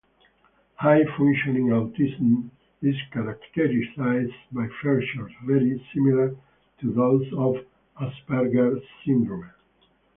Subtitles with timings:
[0.77, 2.49] High-functioning autism
[2.81, 6.35] is characterized by features very similar
[6.79, 7.63] to those of
[8.01, 9.51] Asperger syndrome.